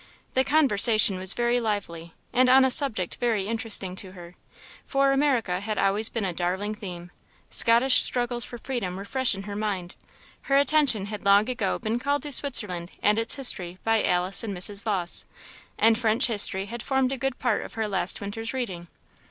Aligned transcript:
The 0.33 0.43
conversation 0.43 1.19
was 1.19 1.35
very 1.35 1.59
lively, 1.59 2.15
and 2.33 2.49
on 2.49 2.65
a 2.65 2.71
subject 2.71 3.17
very 3.19 3.47
interesting 3.47 3.95
to 3.97 4.13
her; 4.13 4.33
for 4.83 5.11
America 5.11 5.59
had 5.59 5.77
always 5.77 6.09
been 6.09 6.25
a 6.25 6.33
darling 6.33 6.73
theme; 6.73 7.11
Scottish 7.51 8.01
struggles 8.01 8.43
for 8.43 8.57
freedom 8.57 8.95
were 8.95 9.05
fresh 9.05 9.35
in 9.35 9.43
her 9.43 9.55
mind; 9.55 9.95
her 10.49 10.57
attention 10.57 11.05
had 11.05 11.23
long 11.23 11.47
ago 11.47 11.77
been 11.77 11.99
called 11.99 12.23
to 12.23 12.31
Switzerland 12.31 12.89
and 13.03 13.19
its 13.19 13.35
history 13.35 13.77
by 13.83 14.03
Alice 14.03 14.43
and 14.43 14.57
Mrs. 14.57 14.81
Vawse, 14.81 15.25
and 15.77 15.99
French 15.99 16.25
history 16.25 16.65
had 16.65 16.81
formed 16.81 17.11
a 17.11 17.17
good 17.19 17.37
part 17.37 17.63
of 17.63 17.75
her 17.75 17.87
last 17.87 18.19
winter's 18.19 18.53
reading. 18.55 18.87